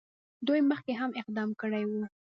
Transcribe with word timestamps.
دوی 0.47 0.61
مخکې 0.71 0.93
هم 0.99 1.09
اقدام 1.21 1.49
کړی 1.61 1.83
وو. 1.89 2.03